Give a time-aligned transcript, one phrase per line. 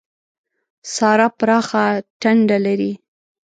[0.93, 1.83] سارا پراخه
[2.21, 2.91] ټنډه لري.